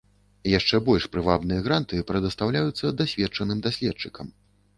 [0.51, 4.35] Яшчэ больш прывабныя гранты прадастаўляюцца дасведчаным даследчыкам.